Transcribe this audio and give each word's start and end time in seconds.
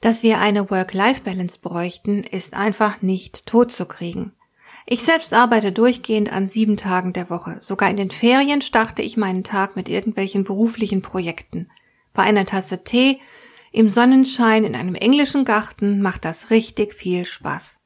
dass 0.00 0.22
wir 0.22 0.38
eine 0.38 0.70
Work-Life-Balance 0.70 1.58
bräuchten, 1.60 2.22
ist 2.22 2.54
einfach 2.54 3.02
nicht 3.02 3.46
totzukriegen. 3.46 4.32
Ich 4.86 5.02
selbst 5.02 5.34
arbeite 5.34 5.72
durchgehend 5.72 6.32
an 6.32 6.46
sieben 6.46 6.76
Tagen 6.76 7.12
der 7.12 7.30
Woche. 7.30 7.58
Sogar 7.60 7.90
in 7.90 7.96
den 7.96 8.10
Ferien 8.10 8.62
starte 8.62 9.02
ich 9.02 9.16
meinen 9.16 9.44
Tag 9.44 9.76
mit 9.76 9.88
irgendwelchen 9.88 10.44
beruflichen 10.44 11.02
Projekten. 11.02 11.70
Bei 12.12 12.22
einer 12.22 12.46
Tasse 12.46 12.82
Tee, 12.82 13.20
im 13.72 13.88
Sonnenschein, 13.88 14.64
in 14.64 14.74
einem 14.74 14.96
englischen 14.96 15.44
Garten 15.44 16.02
macht 16.02 16.24
das 16.24 16.50
richtig 16.50 16.94
viel 16.94 17.24
Spaß. 17.24 17.78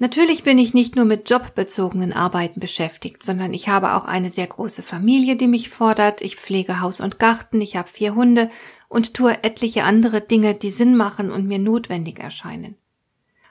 Natürlich 0.00 0.44
bin 0.44 0.58
ich 0.58 0.74
nicht 0.74 0.94
nur 0.94 1.06
mit 1.06 1.28
jobbezogenen 1.28 2.12
Arbeiten 2.12 2.60
beschäftigt, 2.60 3.24
sondern 3.24 3.52
ich 3.52 3.68
habe 3.68 3.94
auch 3.94 4.04
eine 4.04 4.30
sehr 4.30 4.46
große 4.46 4.82
Familie, 4.82 5.34
die 5.34 5.48
mich 5.48 5.70
fordert. 5.70 6.20
Ich 6.20 6.36
pflege 6.36 6.80
Haus 6.80 7.00
und 7.00 7.18
Garten, 7.18 7.60
ich 7.60 7.74
habe 7.74 7.88
vier 7.88 8.14
Hunde 8.14 8.50
und 8.88 9.14
tue 9.14 9.42
etliche 9.44 9.84
andere 9.84 10.20
Dinge, 10.20 10.54
die 10.54 10.70
Sinn 10.70 10.96
machen 10.96 11.30
und 11.30 11.46
mir 11.46 11.58
notwendig 11.58 12.18
erscheinen. 12.18 12.76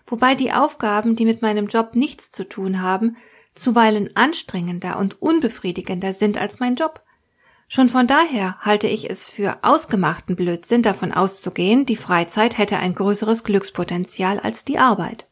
Wobei 0.06 0.36
die 0.36 0.52
Aufgaben, 0.52 1.16
die 1.16 1.26
mit 1.26 1.42
meinem 1.42 1.68
Job 1.68 1.96
nichts 1.96 2.32
zu 2.32 2.48
tun 2.48 2.82
haben, 2.82 3.18
zuweilen 3.54 4.16
anstrengender 4.16 4.98
und 5.00 5.22
unbefriedigender 5.22 6.14
sind 6.14 6.38
als 6.38 6.60
mein 6.60 6.76
Job. 6.76 7.02
Schon 7.68 7.90
von 7.90 8.08
daher 8.08 8.58
halte 8.62 8.88
ich 8.88 9.10
es 9.10 9.26
für 9.26 9.58
ausgemachten 9.64 10.38
Blödsinn 10.38 10.82
davon 10.82 11.12
auszugehen, 11.12 11.86
die 11.86 11.98
Freizeit 11.98 12.58
hätte 12.58 12.78
ein 12.78 12.94
größeres 12.94 13.44
Glückspotenzial 13.44 14.40
als 14.40 14.64
die 14.64 14.80
Arbeit. 14.80 15.28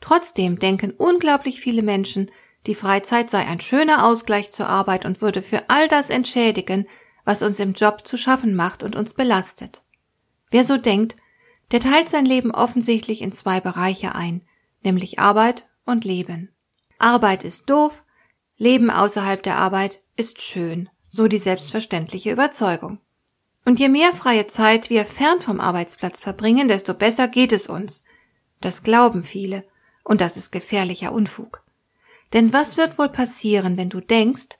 Trotzdem 0.00 0.58
denken 0.58 0.90
unglaublich 0.90 1.60
viele 1.60 1.82
Menschen, 1.82 2.30
die 2.66 2.74
Freizeit 2.74 3.30
sei 3.30 3.46
ein 3.46 3.60
schöner 3.60 4.04
Ausgleich 4.04 4.50
zur 4.50 4.66
Arbeit 4.66 5.04
und 5.04 5.22
würde 5.22 5.42
für 5.42 5.70
all 5.70 5.86
das 5.86 6.10
entschädigen, 6.10 6.86
was 7.30 7.42
uns 7.42 7.60
im 7.60 7.74
Job 7.74 8.04
zu 8.08 8.16
schaffen 8.16 8.56
macht 8.56 8.82
und 8.82 8.96
uns 8.96 9.14
belastet. 9.14 9.82
Wer 10.50 10.64
so 10.64 10.76
denkt, 10.76 11.14
der 11.70 11.78
teilt 11.78 12.08
sein 12.08 12.26
Leben 12.26 12.50
offensichtlich 12.50 13.22
in 13.22 13.30
zwei 13.30 13.60
Bereiche 13.60 14.16
ein, 14.16 14.42
nämlich 14.82 15.20
Arbeit 15.20 15.68
und 15.84 16.04
Leben. 16.04 16.48
Arbeit 16.98 17.44
ist 17.44 17.70
doof, 17.70 18.02
Leben 18.56 18.90
außerhalb 18.90 19.44
der 19.44 19.58
Arbeit 19.58 20.00
ist 20.16 20.42
schön, 20.42 20.88
so 21.08 21.28
die 21.28 21.38
selbstverständliche 21.38 22.32
Überzeugung. 22.32 22.98
Und 23.64 23.78
je 23.78 23.88
mehr 23.88 24.12
freie 24.12 24.48
Zeit 24.48 24.90
wir 24.90 25.04
fern 25.04 25.40
vom 25.40 25.60
Arbeitsplatz 25.60 26.18
verbringen, 26.18 26.66
desto 26.66 26.94
besser 26.94 27.28
geht 27.28 27.52
es 27.52 27.68
uns. 27.68 28.02
Das 28.60 28.82
glauben 28.82 29.22
viele, 29.22 29.62
und 30.02 30.20
das 30.20 30.36
ist 30.36 30.50
gefährlicher 30.50 31.12
Unfug. 31.12 31.62
Denn 32.32 32.52
was 32.52 32.76
wird 32.76 32.98
wohl 32.98 33.08
passieren, 33.08 33.76
wenn 33.76 33.88
du 33.88 34.00
denkst, 34.00 34.58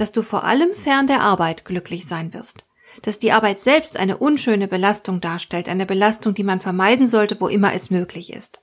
dass 0.00 0.12
du 0.12 0.22
vor 0.22 0.44
allem 0.44 0.74
fern 0.74 1.06
der 1.06 1.20
Arbeit 1.20 1.66
glücklich 1.66 2.06
sein 2.06 2.32
wirst, 2.32 2.64
dass 3.02 3.18
die 3.18 3.32
Arbeit 3.32 3.60
selbst 3.60 3.98
eine 3.98 4.16
unschöne 4.16 4.66
Belastung 4.66 5.20
darstellt, 5.20 5.68
eine 5.68 5.84
Belastung, 5.84 6.32
die 6.32 6.42
man 6.42 6.62
vermeiden 6.62 7.06
sollte, 7.06 7.38
wo 7.38 7.48
immer 7.48 7.74
es 7.74 7.90
möglich 7.90 8.32
ist. 8.32 8.62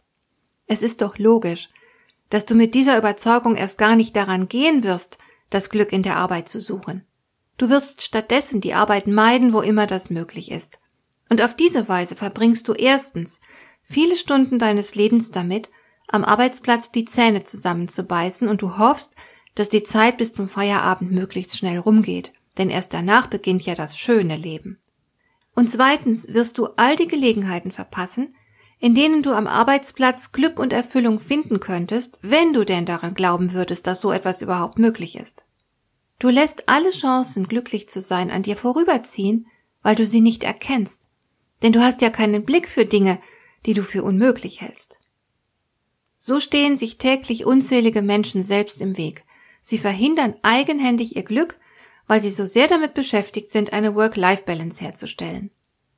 Es 0.65 0.81
ist 0.81 1.03
doch 1.03 1.19
logisch, 1.19 1.69
dass 2.31 2.48
du 2.48 2.55
mit 2.55 2.73
dieser 2.73 2.98
Überzeugung 2.98 3.55
erst 3.55 3.77
gar 3.77 3.95
nicht 3.95 4.15
daran 4.15 4.48
gehen 4.48 4.83
wirst, 4.83 5.20
das 5.52 5.70
Glück 5.70 5.93
in 5.93 6.02
der 6.02 6.15
Arbeit 6.15 6.49
zu 6.49 6.59
suchen. 6.59 7.05
Du 7.59 7.69
wirst 7.69 8.02
stattdessen 8.02 8.59
die 8.59 8.73
Arbeit 8.73 9.05
meiden, 9.05 9.54
wo 9.54 9.61
immer 9.61 9.86
das 9.86 10.09
möglich 10.09 10.49
ist. 10.49 10.80
Und 11.30 11.43
auf 11.43 11.55
diese 11.55 11.87
Weise 11.87 12.15
verbringst 12.15 12.67
du 12.67 12.73
erstens 12.73 13.42
viele 13.83 14.17
Stunden 14.17 14.58
deines 14.58 14.95
Lebens 14.95 15.30
damit, 15.30 15.69
am 16.08 16.23
Arbeitsplatz 16.23 16.92
die 16.92 17.05
Zähne 17.05 17.43
zusammenzubeißen 17.43 18.48
und 18.48 18.64
du 18.64 18.80
hoffst, 18.80 19.14
dass 19.57 19.69
die 19.69 19.81
Zeit 19.81 20.17
bis 20.17 20.33
zum 20.33 20.49
Feierabend 20.49 21.11
möglichst 21.11 21.57
schnell 21.57 21.79
rumgeht, 21.79 22.31
denn 22.59 22.69
erst 22.69 22.93
danach 22.93 23.25
beginnt 23.25 23.65
ja 23.65 23.73
das 23.73 23.97
schöne 23.97 24.37
Leben. 24.37 24.77
Und 25.55 25.67
zweitens 25.67 26.27
wirst 26.27 26.59
du 26.59 26.67
all 26.75 26.95
die 26.95 27.07
Gelegenheiten 27.07 27.71
verpassen, 27.71 28.35
in 28.77 28.93
denen 28.93 29.23
du 29.23 29.31
am 29.31 29.47
Arbeitsplatz 29.47 30.31
Glück 30.31 30.59
und 30.59 30.73
Erfüllung 30.73 31.19
finden 31.19 31.59
könntest, 31.59 32.19
wenn 32.21 32.53
du 32.53 32.65
denn 32.65 32.85
daran 32.85 33.15
glauben 33.15 33.53
würdest, 33.53 33.87
dass 33.87 33.99
so 33.99 34.11
etwas 34.11 34.43
überhaupt 34.43 34.77
möglich 34.77 35.17
ist. 35.17 35.43
Du 36.19 36.29
lässt 36.29 36.69
alle 36.69 36.91
Chancen, 36.91 37.47
glücklich 37.47 37.89
zu 37.89 37.99
sein, 37.99 38.29
an 38.29 38.43
dir 38.43 38.57
vorüberziehen, 38.57 39.47
weil 39.81 39.95
du 39.95 40.05
sie 40.05 40.21
nicht 40.21 40.43
erkennst, 40.43 41.07
denn 41.63 41.73
du 41.73 41.81
hast 41.81 42.03
ja 42.03 42.11
keinen 42.11 42.45
Blick 42.45 42.69
für 42.69 42.85
Dinge, 42.85 43.19
die 43.65 43.73
du 43.73 43.81
für 43.81 44.03
unmöglich 44.03 44.61
hältst. 44.61 44.99
So 46.19 46.39
stehen 46.39 46.77
sich 46.77 46.99
täglich 46.99 47.43
unzählige 47.45 48.03
Menschen 48.03 48.43
selbst 48.43 48.81
im 48.81 48.97
Weg, 48.97 49.23
Sie 49.70 49.78
verhindern 49.78 50.36
eigenhändig 50.44 51.17
ihr 51.17 51.23
Glück, 51.23 51.60
weil 52.08 52.22
sie 52.22 52.32
so 52.32 52.45
sehr 52.45 52.67
damit 52.67 52.94
beschäftigt 52.94 53.52
sind, 53.52 53.73
eine 53.73 53.95
Work-Life-Balance 53.95 54.82
herzustellen. 54.82 55.52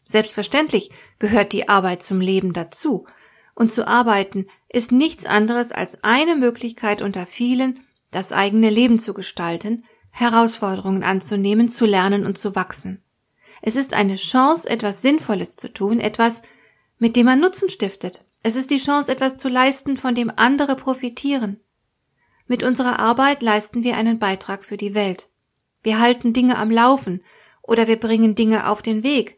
Selbstverständlich 0.04 0.90
gehört 1.20 1.54
die 1.54 1.70
Arbeit 1.70 2.02
zum 2.02 2.20
Leben 2.20 2.54
dazu, 2.54 3.06
und 3.54 3.72
zu 3.72 3.88
arbeiten 3.88 4.48
ist 4.70 4.92
nichts 4.92 5.28
anderes 5.28 5.72
als 5.72 6.04
eine 6.04 6.36
Möglichkeit 6.36 7.04
unter 7.04 7.28
vielen, 7.28 7.82
das 8.10 8.32
eigene 8.32 8.72
Leben 8.72 8.98
zu 8.98 9.14
gestalten, 9.14 9.86
Herausforderungen 10.10 11.04
anzunehmen, 11.04 11.70
zu 11.70 11.86
lernen 11.86 12.26
und 12.26 12.40
zu 12.40 12.56
wachsen. 12.56 13.04
Es 13.62 13.76
ist 13.76 13.94
eine 13.94 14.16
Chance, 14.16 14.68
etwas 14.68 15.04
Sinnvolles 15.04 15.58
zu 15.58 15.72
tun, 15.72 16.00
etwas, 16.00 16.42
mit 16.98 17.16
dem 17.16 17.28
man 17.28 17.40
Nutzen 17.40 17.70
stiftet. 17.70 18.26
Es 18.42 18.56
ist 18.56 18.72
die 18.72 18.80
Chance, 18.80 19.12
etwas 19.12 19.38
zu 19.38 19.48
leisten, 19.48 19.96
von 19.96 20.16
dem 20.16 20.32
andere 20.36 20.76
profitieren. 20.76 21.60
Mit 22.50 22.64
unserer 22.64 22.98
Arbeit 22.98 23.44
leisten 23.44 23.84
wir 23.84 23.96
einen 23.96 24.18
Beitrag 24.18 24.64
für 24.66 24.76
die 24.76 24.96
Welt. 24.96 25.30
Wir 25.84 26.00
halten 26.00 26.34
Dinge 26.34 26.58
am 26.58 26.72
Laufen 26.72 27.24
oder 27.62 27.88
wir 27.88 27.98
bringen 28.00 28.34
Dinge 28.34 28.68
auf 28.68 28.82
den 28.82 29.04
Weg. 29.04 29.38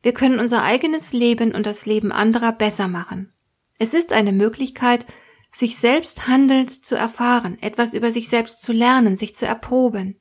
Wir 0.00 0.14
können 0.14 0.38
unser 0.38 0.62
eigenes 0.62 1.12
Leben 1.12 1.52
und 1.56 1.66
das 1.66 1.86
Leben 1.86 2.12
anderer 2.12 2.52
besser 2.52 2.86
machen. 2.86 3.32
Es 3.80 3.94
ist 3.94 4.12
eine 4.12 4.30
Möglichkeit, 4.30 5.06
sich 5.50 5.76
selbst 5.76 6.28
handelnd 6.28 6.84
zu 6.84 6.94
erfahren, 6.94 7.58
etwas 7.60 7.94
über 7.94 8.12
sich 8.12 8.28
selbst 8.28 8.62
zu 8.62 8.70
lernen, 8.70 9.16
sich 9.16 9.34
zu 9.34 9.44
erproben. 9.44 10.20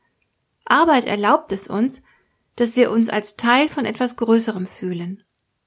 Arbeit 0.66 1.06
erlaubt 1.06 1.51
es 1.51 1.68
uns, 1.68 2.01
dass 2.56 2.75
wir 2.75 2.90
uns 2.90 3.09
als 3.09 3.35
Teil 3.35 3.69
von 3.69 3.85
etwas 3.85 4.16
Größerem 4.16 4.66
fühlen. 4.66 5.24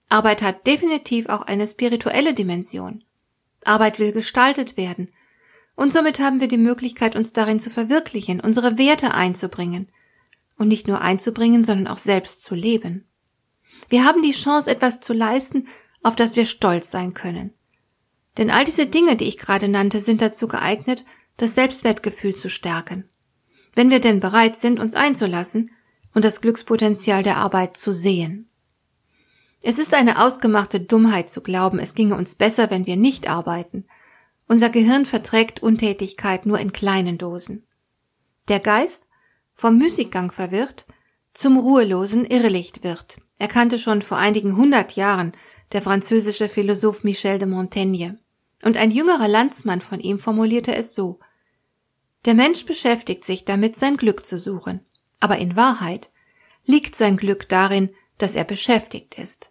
Arbeit 0.08 0.42
hat 0.42 0.66
definitiv 0.66 1.28
auch 1.28 1.42
eine 1.42 1.68
spirituelle 1.68 2.34
Dimension. 2.34 3.04
Arbeit 3.62 4.00
will 4.00 4.10
gestaltet 4.10 4.76
werden, 4.76 5.08
und 5.76 5.92
somit 5.92 6.20
haben 6.20 6.40
wir 6.40 6.48
die 6.48 6.58
Möglichkeit, 6.58 7.16
uns 7.16 7.32
darin 7.32 7.58
zu 7.58 7.68
verwirklichen, 7.68 8.40
unsere 8.40 8.78
Werte 8.78 9.12
einzubringen. 9.12 9.88
Und 10.56 10.68
nicht 10.68 10.86
nur 10.86 11.00
einzubringen, 11.00 11.64
sondern 11.64 11.88
auch 11.88 11.98
selbst 11.98 12.42
zu 12.42 12.54
leben. 12.54 13.04
Wir 13.88 14.04
haben 14.04 14.22
die 14.22 14.30
Chance, 14.30 14.70
etwas 14.70 15.00
zu 15.00 15.12
leisten, 15.12 15.66
auf 16.02 16.14
das 16.14 16.36
wir 16.36 16.46
stolz 16.46 16.92
sein 16.92 17.12
können. 17.12 17.52
Denn 18.38 18.50
all 18.50 18.64
diese 18.64 18.86
Dinge, 18.86 19.16
die 19.16 19.26
ich 19.26 19.36
gerade 19.36 19.68
nannte, 19.68 19.98
sind 19.98 20.20
dazu 20.20 20.46
geeignet, 20.46 21.04
das 21.36 21.56
Selbstwertgefühl 21.56 22.36
zu 22.36 22.48
stärken. 22.48 23.08
Wenn 23.74 23.90
wir 23.90 24.00
denn 24.00 24.20
bereit 24.20 24.58
sind, 24.58 24.78
uns 24.78 24.94
einzulassen 24.94 25.72
und 26.14 26.24
das 26.24 26.40
Glückspotenzial 26.40 27.24
der 27.24 27.38
Arbeit 27.38 27.76
zu 27.76 27.92
sehen. 27.92 28.48
Es 29.60 29.78
ist 29.78 29.94
eine 29.94 30.22
ausgemachte 30.22 30.78
Dummheit 30.78 31.30
zu 31.30 31.40
glauben, 31.40 31.80
es 31.80 31.96
ginge 31.96 32.14
uns 32.14 32.36
besser, 32.36 32.70
wenn 32.70 32.86
wir 32.86 32.96
nicht 32.96 33.28
arbeiten 33.28 33.86
unser 34.46 34.70
Gehirn 34.70 35.04
verträgt 35.04 35.62
Untätigkeit 35.62 36.46
nur 36.46 36.58
in 36.58 36.72
kleinen 36.72 37.18
Dosen. 37.18 37.66
Der 38.48 38.60
Geist, 38.60 39.06
vom 39.54 39.78
Müßiggang 39.78 40.30
verwirrt, 40.30 40.86
zum 41.32 41.58
ruhelosen 41.58 42.24
Irrlicht 42.24 42.84
wird, 42.84 43.18
erkannte 43.38 43.78
schon 43.78 44.02
vor 44.02 44.18
einigen 44.18 44.56
hundert 44.56 44.96
Jahren 44.96 45.32
der 45.72 45.82
französische 45.82 46.48
Philosoph 46.48 47.04
Michel 47.04 47.38
de 47.38 47.48
Montaigne. 47.48 48.18
Und 48.62 48.76
ein 48.76 48.90
jüngerer 48.90 49.28
Landsmann 49.28 49.80
von 49.80 50.00
ihm 50.00 50.18
formulierte 50.18 50.74
es 50.74 50.94
so 50.94 51.18
Der 52.24 52.34
Mensch 52.34 52.64
beschäftigt 52.64 53.24
sich 53.24 53.44
damit, 53.44 53.76
sein 53.76 53.96
Glück 53.96 54.24
zu 54.24 54.38
suchen, 54.38 54.80
aber 55.20 55.38
in 55.38 55.56
Wahrheit 55.56 56.10
liegt 56.64 56.94
sein 56.94 57.16
Glück 57.16 57.48
darin, 57.48 57.90
dass 58.18 58.34
er 58.34 58.44
beschäftigt 58.44 59.18
ist. 59.18 59.50